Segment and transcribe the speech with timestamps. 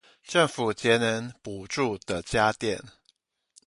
[0.23, 2.81] 政府節能補助的家電